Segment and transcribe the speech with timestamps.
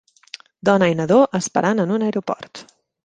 [0.69, 2.65] Dona i nadó esperant en un aeroport.